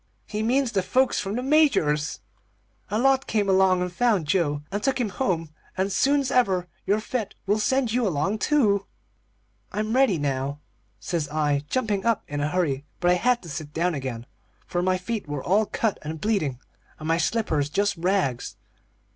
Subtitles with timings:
[0.25, 2.21] He means the folks from the Major's.
[2.89, 6.99] A lot came along and found Joe, and took him home, and soon's ever you're
[6.99, 8.87] fit we'll send you along, too.'
[9.71, 10.57] "'I'm ready now,'
[10.99, 12.83] says I, jumping up in a hurry.
[12.99, 14.25] But I had to sit down again,
[14.65, 16.57] for my feet were all cut and bleeding,
[16.97, 18.55] and my slippers just rags.